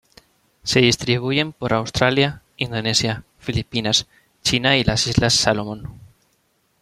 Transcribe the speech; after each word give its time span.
Se 0.63 0.79
distribuyen 0.79 1.53
por 1.53 1.73
Australia, 1.75 2.41
Indonesia, 2.57 3.23
Filipinas, 3.37 4.07
China 4.41 4.75
y 4.75 4.83
las 4.83 5.05
islas 5.05 5.35
Salomon. 5.35 5.93